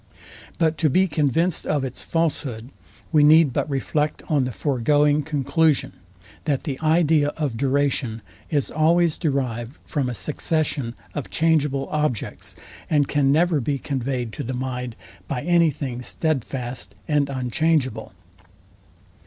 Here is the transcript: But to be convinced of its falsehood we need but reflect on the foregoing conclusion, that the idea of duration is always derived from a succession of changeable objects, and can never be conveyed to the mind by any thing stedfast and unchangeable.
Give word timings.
But 0.57 0.79
to 0.79 0.89
be 0.89 1.07
convinced 1.07 1.67
of 1.67 1.85
its 1.85 2.03
falsehood 2.03 2.71
we 3.11 3.23
need 3.23 3.53
but 3.53 3.69
reflect 3.69 4.23
on 4.27 4.45
the 4.45 4.51
foregoing 4.51 5.21
conclusion, 5.21 5.93
that 6.45 6.63
the 6.63 6.79
idea 6.81 7.27
of 7.37 7.55
duration 7.55 8.23
is 8.49 8.71
always 8.71 9.15
derived 9.15 9.77
from 9.85 10.09
a 10.09 10.15
succession 10.15 10.95
of 11.13 11.29
changeable 11.29 11.87
objects, 11.91 12.55
and 12.89 13.07
can 13.07 13.31
never 13.31 13.61
be 13.61 13.77
conveyed 13.77 14.33
to 14.33 14.41
the 14.43 14.55
mind 14.55 14.95
by 15.27 15.43
any 15.43 15.69
thing 15.69 16.01
stedfast 16.01 16.95
and 17.07 17.29
unchangeable. 17.29 18.11